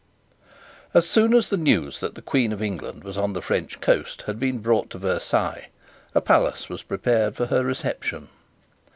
As 0.95 1.07
soon 1.07 1.35
as 1.35 1.51
the 1.51 1.57
news 1.57 1.99
that 1.99 2.15
the 2.15 2.23
Queen 2.23 2.51
of 2.51 2.59
England 2.59 3.03
was 3.03 3.19
on 3.19 3.33
the 3.33 3.41
French 3.43 3.79
coast 3.81 4.23
had 4.23 4.39
been 4.39 4.57
brought 4.57 4.89
to 4.89 4.97
Versailles, 4.97 5.67
a 6.15 6.21
palace 6.21 6.69
was 6.69 6.81
prepared 6.81 7.35
for 7.35 7.45
her 7.45 7.63
reception. 7.63 8.27